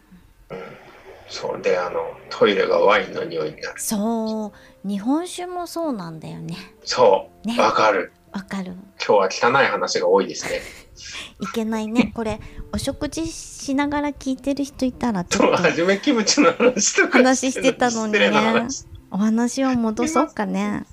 [1.29, 3.81] そうで、あの、トイレがワインの匂いになる。
[3.81, 4.53] そ
[4.85, 4.89] う。
[4.89, 6.57] 日本酒もそうなんだよね。
[6.85, 7.49] そう。
[7.49, 8.13] ねわかる。
[8.33, 8.75] わかる。
[8.99, 10.61] 今日は汚い話が多いですね。
[11.41, 12.13] いけないね。
[12.15, 12.39] これ、
[12.73, 20.85] お食事しながら聞いてる人いたら、ちそう、ょっとはじめキムチの話とか話してたのにね失礼な話お話を戻そうかね。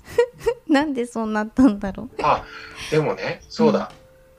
[0.68, 2.10] なんでそうなったんだろう。
[2.22, 2.44] あ、
[2.90, 3.90] でもね、そうだ。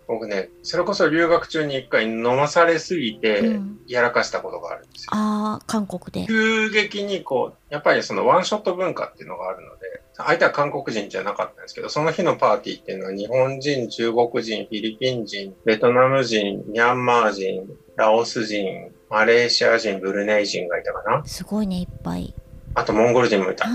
[0.07, 5.09] 僕ね、それこそ留学中に一回飲まされすぎてうん、やらかしたことがあるんですよ。
[5.13, 6.27] ああ、韓国で。
[6.27, 17.65] 急激にこう、やっぱりそのワンショット文化っていうのがあるので、相手は韓国人じゃなかったんですけど、その日のパーティーっていうのは日本人、中国人、フィリピン人、ベトナム人、ミャンマー人、
[17.95, 21.25] ラオス人、マレーシア人、ブルネイ人がいたかな。
[21.25, 22.35] すごいね、いっぱい。
[22.75, 23.65] あとモンゴル人もいた。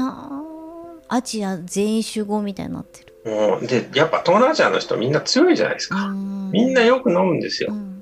[1.08, 3.12] アジア全員集合みたいになってる。
[3.30, 6.08] もうで、やっぱ東南アジアの人みんな強いじゃないですうか。
[6.12, 7.72] んみんなよく飲むんですよ。
[7.72, 7.92] うん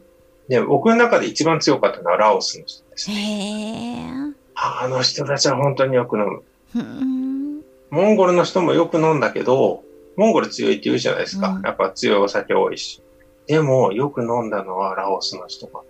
[0.48, 4.34] で、僕の中で一番強かったのはラオスの人ですね。
[4.54, 6.42] あの人たちは本当によく飲む。
[6.76, 7.60] うん。
[7.88, 9.82] モンゴルの人もよく飲んだけど、
[10.16, 11.48] モンゴル強いって言うじゃないですか。
[11.48, 13.02] うんやっぱ強いお酒多いし。
[13.46, 15.82] でも、よく飲んだのはラオスの人か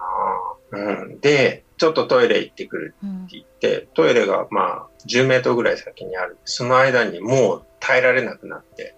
[0.73, 0.79] な。
[0.79, 1.21] うん。
[1.21, 6.39] で、ちょっとトイレ行ってくるうんって言って、トイレがまあ、10メートルぐらい先にある。
[6.45, 8.95] その間にもう耐えられなくなって、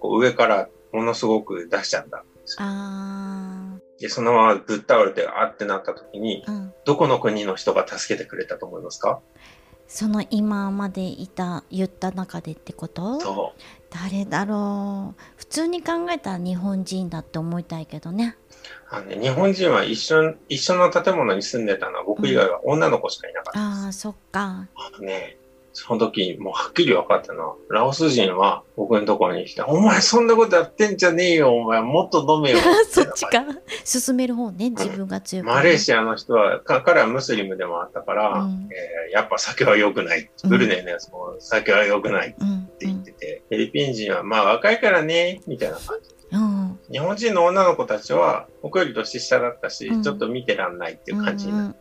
[0.00, 2.56] こう上からものすごく出しちゃったんです
[3.98, 6.72] で、そのままぶっ倒れて、あってなった時に、あ、うん。
[6.84, 9.20] どこの国の人が助けてくれたと思いますか？
[9.88, 13.54] その今までいた、言った中でってこと？
[13.88, 15.22] 誰だろう。
[15.36, 18.36] 普通に考えたら日本人だって思いたいけどね。
[18.88, 23.84] あのね、日本人は一緒一緒の建物に住んでたのは僕以外は女の子しかいなかったです。
[23.84, 24.68] ああ、そっか。
[24.76, 25.38] あのね、
[25.78, 32.58] その時もうはっきり分かったのは、ラオス人は僕のところに来て、お前そんなことやってんじゃねえよ、お前もっと飲めよ。
[32.88, 33.44] そっちか。
[33.84, 40.30] 進める方ね、自分が強く、マレーシアの人は、か彼はムスリムでもあったから、うんえーやっぱ酒は良くない。
[40.44, 42.50] うんブルネイのやつも酒は良くないってうん。
[42.50, 46.15] うん言ってて、フィリピン人はまあ若いからね、みたいな感じ。
[46.32, 46.78] うん。
[46.90, 51.78] 日本人の女の子たちは僕より年下だったし、うんちょっと見てらんないっていう感じになって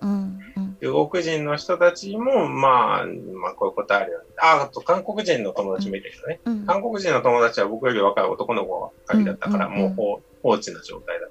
[0.81, 4.25] 中国人の人たちも、まあ、まあ、こういうことあるよね。
[4.41, 6.39] あ、あと韓国人の友達もいたけどね。
[6.45, 6.65] うんうん。
[6.65, 11.24] 韓国人の友達は僕より若い男の子ばっかりだったから、もう放放置の状態だ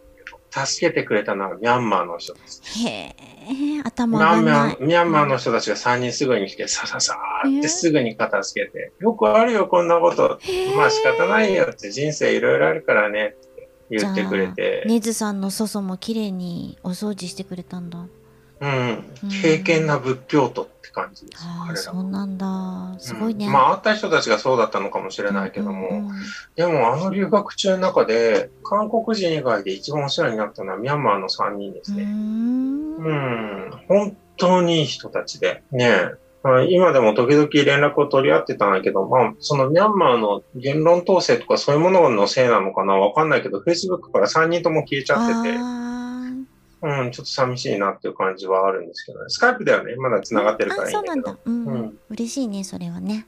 [0.55, 2.63] 助けてくれたのはミャンマーの人です。
[2.87, 3.17] へえ、
[3.53, 4.75] ミ頭がない。
[4.77, 10.39] ーミャンマーの人たちが3人すぐに来て、さささーってすぐに片付けて、よくあるよ、こんなこと。
[10.77, 14.85] まあ仕方ないよって人生いろいろあるからねって言ってくれて。
[14.87, 18.07] ネズさんの祖祖も綺麗にお掃除してくれたんだ。
[18.61, 19.05] うん。
[19.43, 21.45] 敬虔な仏教徒って感じです。
[21.45, 22.95] ああ、そうなんだ。
[22.99, 23.47] すごいね。
[23.47, 26.15] うんまあ、会った人たちがそうだったのかもしれないけども、うんうん
[26.55, 32.05] でもあの留学中の中で、韓国人以外で一番お世話になったのはミャンマーの3人ですね。
[32.05, 35.63] んうん、本当にいい人たちで。
[35.73, 36.13] ね
[36.69, 45.84] 今でも時々連絡を取り合ってたんだけど、まあ、そのミャンマーの言論統制とかそういうもののせいなのかなわかんないけど、Facebook から3人とも消えちゃってて、あ
[46.85, 49.25] うん、ちょっと寂しいなっていう感じはあるんですけどね。
[49.29, 51.41] スカイプではね、まだ繋がってるからいいんだけどあそうなんだ。。
[51.45, 53.27] うん、うん嬉しいね、それはね。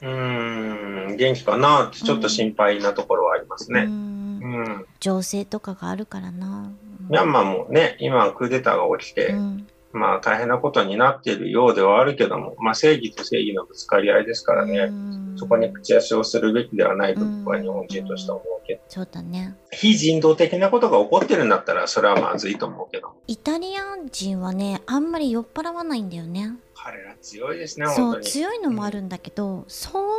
[0.00, 3.84] うーん、元気かなってちょっと心配なところはありますうね。
[3.84, 4.86] んうん。
[5.00, 6.70] 情勢とかがあるからな。
[7.08, 19.56] ミャンマーもね、今クーデターが起きて、うんまあ大変なことになっているようではあるけども、まあ正義と正義のぶつかり合いですからね、うんそこに口足をするべきではないと僕は日本人としては思うけど、そうだね。
[19.70, 26.52] 非人道的なことが起こってるんだったらそれはまずいと思うけど、イタリア人はね、あんまり酔っ払わないんだよね。
[26.74, 28.20] 彼ら強いですね、そう。
[28.20, 30.10] 強いのもあるんだけど、そんな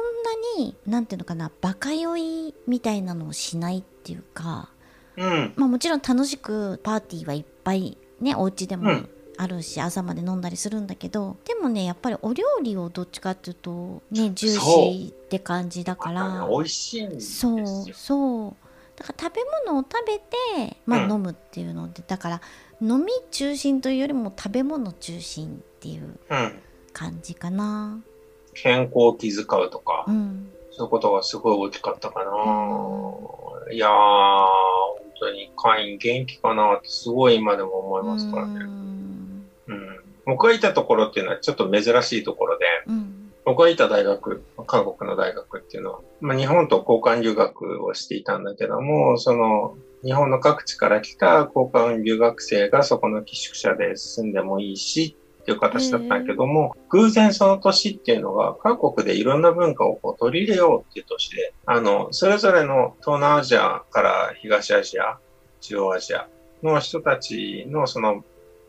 [0.57, 4.69] に、なんていうのかな、バカ酔いみたいなのをしないっていうか、
[5.17, 5.53] うん。
[5.55, 17.65] まあもちろん楽しくパーティーはいっぱいね、お家でもうんあるし、朝まで飲んだりするんだけど、でもね、やっぱりお料理をどっちかっていうと、ね、重視って感じだから、美味しいんですそうよ。
[17.93, 18.53] そう
[18.95, 22.41] だから食べ物を食べてまあうん飲むっていうので、だから
[22.81, 26.59] 飲み中心というよりも食べ物中心っていううん。
[26.93, 27.99] 感じかな
[28.53, 32.31] 健康を気遣うとか、うんそういうことがすごい大きかったかな。
[33.71, 33.91] いやー、
[35.23, 38.59] 当に会員元気かなってすごい今でも思いますからね。
[40.25, 43.31] 僕がいたところっていうのはちょっと珍しいところで、うん。
[43.45, 65.19] 僕がいた大学、韓国の大学っていうのは、まあ、日本と交換留学をしていたんだけども、その、日本の各地から来た交換留学生がそこの寄宿舎で住んでもいいし、っていう形だったんだけども、偶然その年っていうのが、韓国でいろんな文化をこう取り入れようっていう年で、あの、それぞれの東南アジアから東アジア、
[65.59, 66.29] 中央アジア
[66.63, 68.23] の人たちのその、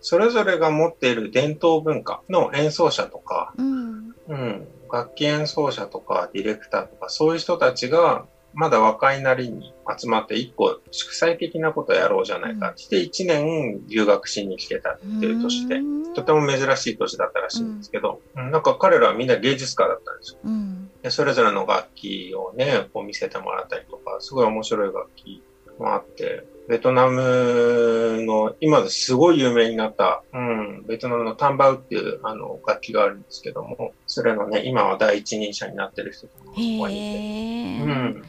[0.06, 15.80] それぞれが持っている伝統文化の演奏者とか、うんうん、楽器演奏者とかディレクターとかそういう人たちがまだ若いなりに集まって一個祝祭的なことをやろうじゃないかって言って一年留学しに来てたっていう年で、
[16.14, 20.38] とても珍しい年だったらしいんですけど、うんなんか彼らはみんな芸術家だったんですよ。
[20.44, 25.42] うんでそれぞれの楽器をね、こう見せてもらったりとか、すごい面白い楽器
[25.78, 36.52] もあって、ベトナムの、今ですごい有名になった、うん、ベトナムのタンバウっていうあの楽器があるんですけども、それのね、今は第一人者になってる人とかも
[36.88, 38.24] いて、うん、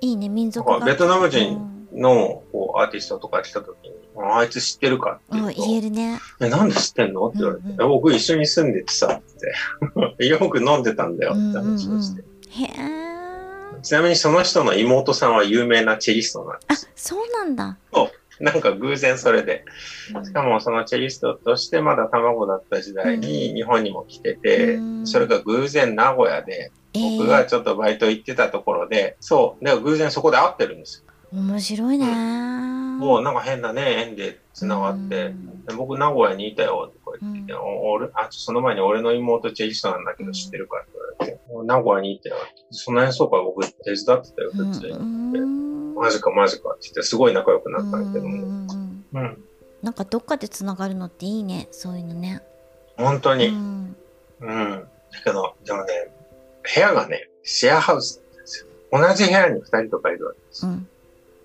[0.00, 0.86] いいね民族楽器。
[0.86, 6.18] ベトナムう人んのこうアーティストとか来た時に、ああいつ知ってるかってうんいうと、言えるね。
[6.40, 7.28] え、なんで知ってんの？
[7.28, 7.88] って言われて、うんうん。
[7.88, 10.26] 僕一緒に住んでてさ、って。
[10.26, 12.22] よく飲んでたんだよって話をして。
[12.50, 13.05] へえ
[13.86, 16.90] ちなみにその人の妹さんは有名なチェリストなんであす。
[16.96, 17.78] そうなんだ。
[18.40, 19.64] なんか偶然それで。
[20.24, 25.06] しかもそのチェリストとしてまだ卵だった時代に日本にも来てて、うん。
[25.06, 27.16] それが偶然名古屋で、えー。
[27.16, 31.12] 僕がちょっとバイト行ってたところで、そう、で偶然そこで会ってるんですよ。
[31.32, 32.06] 面白いね。
[32.06, 35.32] もうなんか変なね、縁で繋がって、
[35.68, 37.60] で僕名古屋にいたよとか言ってうん。
[37.60, 40.95] お俺あ、その前に俺の妹チェリストなんだけど知ってるかって言われて、もう
[41.64, 42.36] 名古屋にいたよ。
[42.70, 44.92] その演奏会僕手伝ってたよ、うん普通に。
[44.92, 48.66] うんマジかマジかって言って、すごい仲良くなったんだけども。
[49.14, 49.44] うん。
[49.82, 52.42] なんかどっかでつながるのっていいねそういうのね
[52.96, 53.48] 本当に。
[53.48, 53.96] うん
[54.40, 54.70] うん。
[55.12, 56.10] だけど、でもね、
[56.74, 58.66] 部屋がね、シェアハウスなんですよ。
[58.92, 60.66] 同じ部屋に二人とかいるわけです。
[60.66, 60.88] うん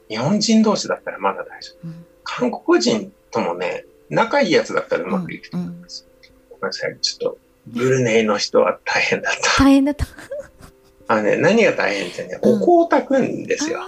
[0.10, 1.88] 日本人同士だったらまだ大丈夫。
[1.88, 6.10] うん韓国人ともね、仲いいやつだったらうまくいくと思うんですよ。
[6.50, 6.98] ごめんなさい。
[7.02, 9.64] ちょっと、ブルネイの人は大変だった。
[9.64, 10.06] 大変だった
[11.08, 13.82] あのね、何が大変ってね、うんお香を焚くんですよ。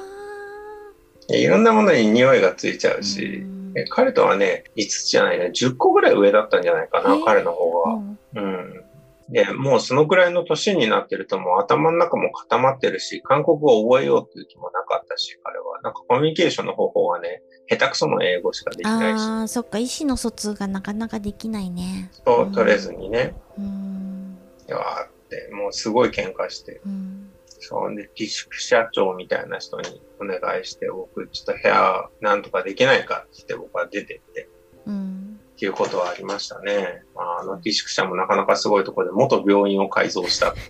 [1.29, 7.93] いろんなものに匂いがついちゃうし、え彼とはね、5つじゃないね、10個ぐらい上だったんじゃないかな、へー彼の方が。
[8.35, 8.83] うん。
[9.29, 15.81] で、もうそのくらいの年になってるともう頭の中も固まってるし、韓国語を覚えようっていう気もなかったし、彼は。
[15.81, 19.77] なんかコミュニケーションの方法がね、下手くその英語しかできないし、ああそっか。
[19.77, 22.11] 意思の疎通がなかなかできないね。
[22.25, 24.37] そう取れずにね、うん。
[24.67, 27.29] いやーって、もうすごい喧嘩して、うん。
[27.59, 34.49] そうで、寄宿社長みたいな人にお願いして、僕ちょっと部屋なんとかできないかって言って僕は出てって、
[34.85, 35.39] うん。
[35.55, 37.03] っていうことはありましたね。
[37.15, 40.53] まあ、あの寄宿舎もなかなかすごいところで元病院を改造した。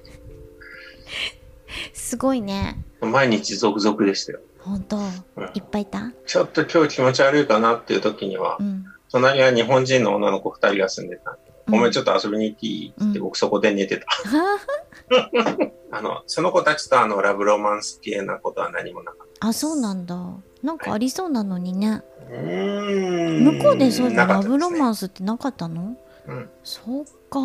[1.93, 2.85] すごいね。
[3.01, 4.41] 毎日続々でしたよ。
[4.63, 4.97] 本当？
[4.97, 5.05] うん
[5.53, 6.11] いっぱいいた？
[6.25, 8.85] ちょっと今日気持ち悪いかなっていう時にはう、ん。
[9.11, 11.31] 隣は日本人の女の子二人が住んでた。
[11.31, 11.35] ん。
[11.35, 12.93] で、ごめんちょっっと遊びに行っていい？
[13.09, 14.07] って僕そこで寝てた。
[15.91, 19.47] あの、その子たちとあのラブロマンス系なことは何もなかった。
[19.47, 20.17] あそうなんだ。
[20.63, 22.01] なんかありそうなのにね。
[22.29, 23.57] うーん。
[23.59, 25.95] 向こうでそういうのラブロンマンスってなかったの？
[26.27, 26.49] うん。
[26.63, 27.39] そうか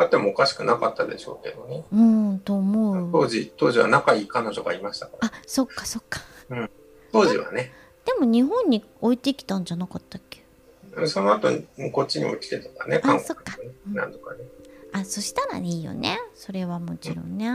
[0.00, 1.84] あってもおかしくなかったでしょうけどね。
[1.92, 5.26] うんと思う当時、当時は仲いい彼女がいましたから。
[5.26, 6.20] あそっかそっか
[7.12, 7.72] 当時はね。
[8.06, 10.44] でも日本に置いてきたんじゃなかったっけ？
[11.08, 11.48] その後、
[11.92, 14.44] こっちにも来てたからね、あ韓国にねうんなんとかね。
[14.92, 17.50] あそしたらいいよねそれはもちろんね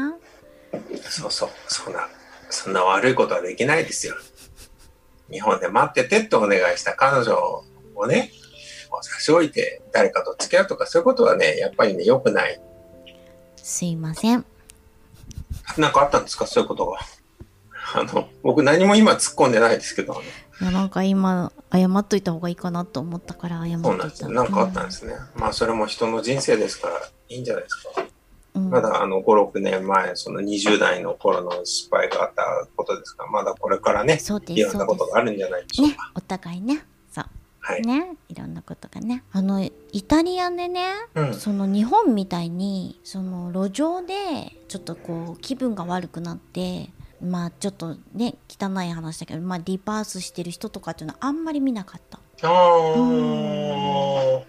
[1.01, 2.07] そうそう、そんな、
[2.49, 4.15] そんな悪いことはできないですよ。
[5.31, 7.63] 日本で待っててってお願いした彼女
[7.95, 8.31] をね、
[8.93, 12.61] こう差し置いて誰かと付き合うとかそういうことはね、やっぱりね、良くない。
[13.57, 14.45] すいません
[15.77, 16.45] なんかあったんですか？
[16.45, 16.99] そういうことが。
[17.95, 20.21] あの、僕何も今突っ込んでないですけど、
[20.61, 24.33] いやなんか今謝っといた方がいいかなと思ったから謝っというたそなんですね。
[24.33, 25.13] なんかあったんですね。
[25.35, 26.95] まあそれも人の人生ですから
[27.29, 28.01] いいんじゃないですか。
[28.55, 36.11] うんまだあの5、6年前、その20代の頃の失敗があったことですから、まだこれからね、いろんなことがあるんじゃないでしょうすねか。
[36.13, 36.85] お互いね
[37.65, 37.81] はい。
[37.81, 39.71] ねいろんなことがねあのイ
[40.03, 41.33] タリアでねうん。
[41.33, 44.13] その日本みたいにその路上で
[44.67, 46.89] ちょっとこう気分が悪くなって
[47.21, 54.43] まあちょっとね汚い話だけどまあリバースしてる人とかっていうのはあんまり見なかったあー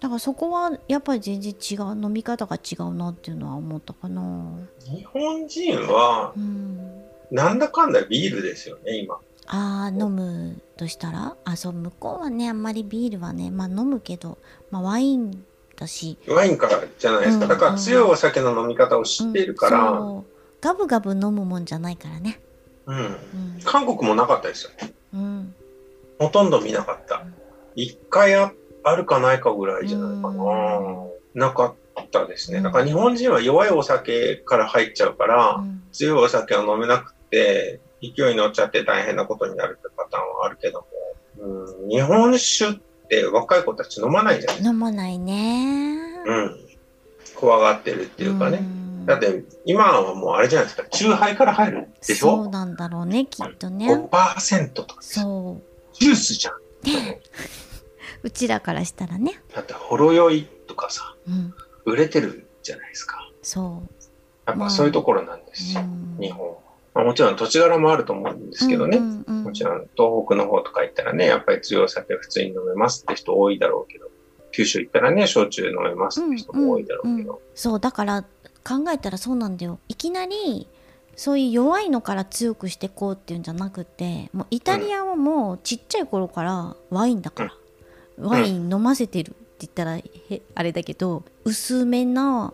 [0.00, 9.18] だからそこはやっぱり全然違う飲み方が違うなっていうのは思ったかな日本人は、うんなんだかんだビールですよね、今。
[9.46, 11.36] あー飲むとしたら？
[11.44, 14.38] あそう向こうはねあんまりビールはねまあ飲むけど、
[14.70, 15.44] まあ、ワイン
[15.76, 17.44] だしワインからじゃないですか。
[17.44, 20.24] うんだから強いお酒の飲み方を知っているから、うん
[20.60, 22.40] ガブガブ飲むもんじゃないからね
[22.86, 22.96] うん。
[22.96, 23.16] うん
[23.64, 24.70] 韓国もなかったですよ。
[25.12, 25.54] うん
[26.18, 27.22] ほとんど見なかった。
[27.74, 30.44] 一回ああるかないかぐらいじゃないかな。
[31.34, 32.58] うなかったですね。
[32.58, 37.80] うんだから日本人は弱いお酒から入っちゃうから、うん強いお酒を飲めなくて、
[38.12, 40.86] 勢いに乗っちゃって大変なことになるってパターンはあるけど
[41.38, 44.62] も、うん、日本酒って若い子たち飲まないじゃない。
[44.62, 45.96] 飲まないね。
[46.26, 46.56] うん。
[47.34, 48.58] 怖がってるっていうかね。
[48.58, 49.06] ん。
[49.06, 52.36] だって今はもうあれじゃないですか、チューハイから入るでしょ？
[52.36, 55.94] そうなんだろうねきっとね ?5% とかそう。
[55.98, 56.54] ジュースじゃん。
[58.22, 59.42] うちらからしたらね。
[59.54, 61.54] だってほろ酔いとかさ、うん。
[61.84, 63.30] 売れてるじゃないですか。
[63.42, 63.82] そ
[64.46, 66.56] やっぱそういうところなんですう、うよ、ん、日本。
[66.94, 68.98] まあ、もちろん土地柄もあると思うんですけどね。
[68.98, 69.44] うんうんうん。
[69.44, 74.06] もちろん東北の方とか行ったらね、やっぱり強いお酒普通に飲めますって人多いだろうけど、
[74.52, 77.40] 九州行ったらね、焼酎飲めますって人も多いだろうけど。
[77.54, 79.80] そうだから考えたらそうなんだよ。
[79.88, 80.68] いきなり
[81.16, 87.54] そういう弱いのから強くしてこうっていうんじゃなくてもうイタリアはもうちっちゃい頃からワインだから、
[88.18, 90.04] ワイン飲ませてるって言ったらへ
[90.54, 92.52] あれだけど薄めな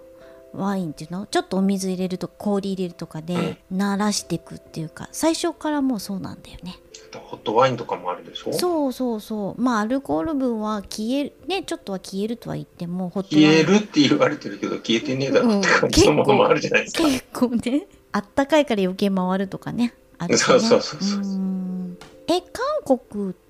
[0.53, 6.77] ワインっていうのちょっとお水入れるとか氷入れるとかで慣らしていくっていうか最初からもうそうなんだよね。
[7.13, 8.53] ホットワインとかもあるでしょ？
[8.53, 9.61] そうそうそう。
[9.61, 17.05] まあアルコール分は消えるねちょっとは消えるとは言ってもホット消えるって言われてるけど、消えてねえだろって感じのものもあるじゃないですか。
[17.05, 17.87] 結構ね。
[18.13, 19.95] あったかいから余計回るとかね。
[20.19, 20.47] あるしね。
[20.47, 21.21] そうそうそうそう。
[21.21, 21.99] うん。
[22.29, 22.41] え
[22.87, 23.50] 韓国って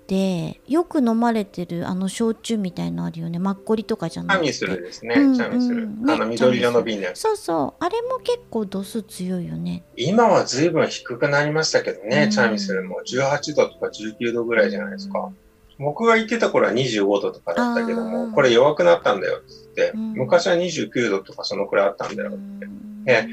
[0.66, 3.38] よく飲まれてるあの焼酎みたいのあるよね。
[3.38, 4.52] マッコリとかじゃなくて。
[4.52, 5.84] チャミスルですね、うんチャミスル。
[5.84, 7.20] うんねあの緑色の瓶のやつ。
[7.20, 7.84] そうそう。
[7.84, 9.84] あれも結構度数強いよね。
[9.96, 12.30] 今は随分低くなりましたけどね、うん。
[12.30, 13.00] チャミスルも。
[13.06, 15.30] 18度とか19度ぐらいじゃないですか。
[15.78, 18.34] 僕が行ってた頃は25度とかだったけどあも、ー。
[18.34, 19.54] これ弱くなったんだよって。
[19.76, 20.12] 言って、うん。
[20.14, 22.38] 昔は29度とかそのくらいあったんだよって。
[22.38, 23.04] うん。
[23.06, 23.28] え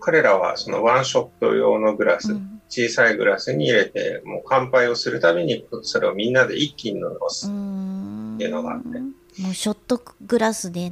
[0.00, 7.46] 彼らはそのワンショット用のグラス、うん小さいグラスに入れて、もう乾杯をするたびにそれをみんなで一気に飲みます。
[7.48, 10.86] うんっていうのがあってもうショットグラスで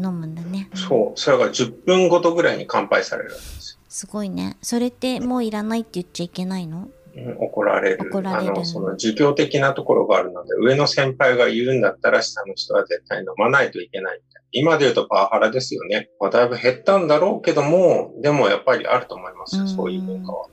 [0.00, 1.20] 飲むんだねそう。
[1.20, 6.78] それが10分ごとぐらいに乾杯されるんですすごいねそれってもういらないって言っちゃいけないの？
[6.78, 6.88] よ。
[7.16, 8.08] うん怒られる。
[8.10, 14.48] 怒られるあの、その儒教的なところがあるので、上の先輩が言うんだったら下の人は絶対飲まないといけないみたいな。
[14.52, 16.10] 今で言うとパワハラですよね。
[16.20, 20.46] まあだいぶ減ったんだろうけども、でもやっぱりあると思いますよ、うんそういう文化は。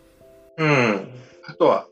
[0.57, 1.09] うん。
[1.45, 1.87] あとは、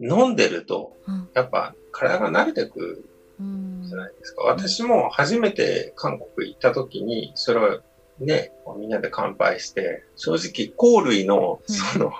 [0.00, 3.04] 飲んでると、うんやっぱ体が慣れてくる
[3.40, 4.42] うんじゃないですか。
[4.42, 7.80] 私も初めて韓国行った時に、それを
[8.20, 10.68] ね、みんなで乾杯して、正直、
[11.00, 12.12] 香類の、うんその、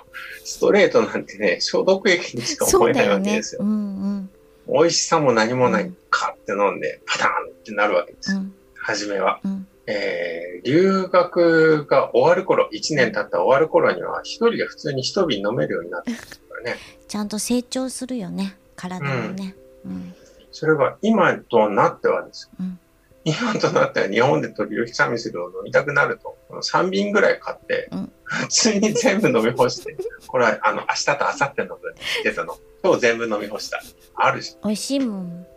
[0.43, 3.61] ストレートなんてね、消毒液にしかそ思えないわけですよ。
[3.63, 3.73] うんう
[4.19, 4.29] ん
[4.69, 8.39] 美味しさも何もない、うんカって飲んで、パターンってなるわけですよ。
[8.39, 9.39] うん初めは。
[9.43, 16.23] うんえー、留学が終わる頃、1年経った終わる頃には、一人で普通に一瓶飲めるようになってるか
[16.57, 16.75] らね。
[17.07, 20.13] ちゃんと成長するよね体もねうん
[20.51, 22.57] それが今となってはですよ。
[22.59, 22.79] うん
[23.23, 32.57] 今となっては日本で時々チャミスルを飲みたくなると、3瓶ぐらい買って、うん普通に全部飲み干して、 これはあの明日と明後日の分出たの。
[32.83, 33.81] 今日全部飲み干した。
[34.15, 34.57] あるし。
[34.63, 35.47] 美味しいもん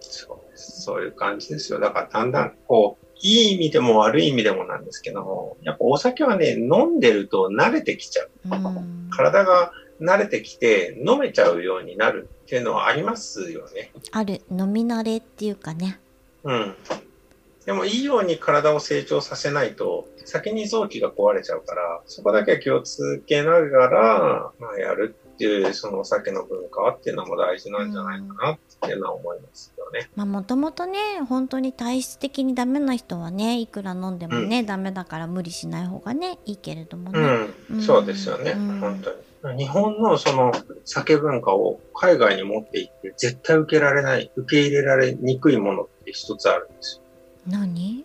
[0.00, 0.82] そうです。
[0.82, 1.78] そういう感じですよ。
[1.78, 8.30] だからだんだん、こう、いい意味でも悪い意味でもなんですけども、やっぱお酒はね、飲んでると慣れてきちゃう。
[8.44, 13.92] うん体が慣れてきて飲めちゃうようになるっていうのはありますよね。
[14.12, 16.00] ある飲み慣れっていうかね
[16.44, 16.74] うん。
[17.66, 30.10] でもいいように体を成長させないと、先に臓器が壊れちゃうから、そこだけは気をつけながら、まあ、やるっていう、そのお酒の文化っていうのも大事なんじゃないかなっていうのは思いますよね。
[30.16, 39.64] まあもともとね本当に体質的にダメな人はねいくら飲んでもね、ダメだから無理しない方がねいいけれどもね、うん、うんそうですよね、うん本当に。
[39.64, 40.52] 日本のその
[40.84, 47.02] 酒文化を海外に持っていって絶対受けられない、受け入れられにくいものって一つあるんですよ。
[47.46, 48.04] 何？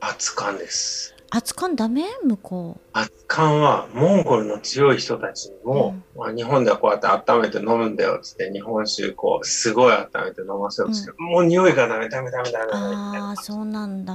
[0.00, 1.13] 熱燗です。
[1.32, 2.04] 熱燗ダメ？
[2.22, 12.78] 向こ熱燗はモンゴルの強い人たちにも、まあ、日本ではこうやって温めて飲むんだよっつって日本酒こうすごい温めて飲ませようとして、もう匂いがダメダメダメダメうダ
[13.12, 14.14] メああそうなんだ。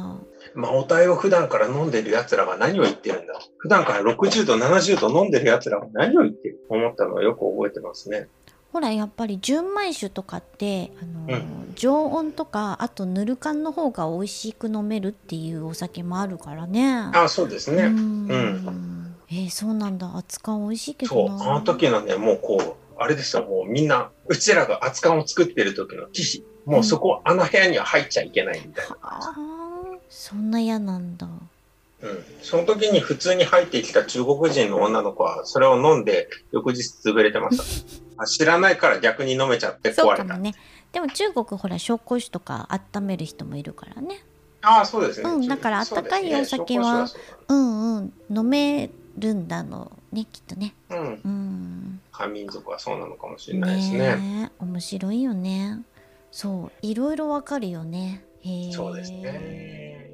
[0.56, 3.34] まあお体を普段から飲んでる奴らが何を言ってるんだ？
[3.58, 6.60] 普段から60度70度飲んでる奴らが何を言ってる？
[6.70, 8.30] 思ったのをよく覚えてますね。
[8.72, 17.10] ほらやっぱり純米酒とかってあの、う常温とかあとぬる燗の方が美味しく飲めるっていうお酒もあるからね。
[17.14, 17.84] あそうですね。
[17.84, 18.28] うん。
[18.28, 19.16] うん。
[19.32, 20.12] えーそうなんだ。
[20.16, 28.98] 熱燗美味しいけそう、あの時のね、もうこう、あれですよ、もうみんな、うちらが熱燗を作ってる時の騎士、もうそこ、あの部屋には入っちゃいけないみたいな。
[29.02, 29.34] あ、
[30.10, 31.28] そんな嫌なんだ。
[32.02, 32.24] うん。
[32.42, 37.64] その時に普通に入ってきた中国人の女の子は、それを飲んで、翌日潰れてました。
[38.20, 40.02] あ知らないから逆に飲めちゃって壊れた。
[40.02, 40.54] そうかもね。
[40.92, 44.24] でも中国ほら紹興酒とか温める人もいるからね。
[44.62, 45.30] ああ、そうですね。
[45.30, 48.14] うんだから温かいお酒は紹興酒うんうん。
[48.36, 50.76] 飲めるんだのね、きっとね。
[50.90, 51.22] そうん。
[51.24, 52.02] うん。
[52.12, 53.98] 漢民族はそうなのかもしれないですね。
[54.16, 55.80] ねえ面白いよね。
[56.32, 56.86] そう。
[56.86, 58.26] いろいろわかるよね。
[58.42, 58.72] へえ。
[58.72, 60.12] そうですね。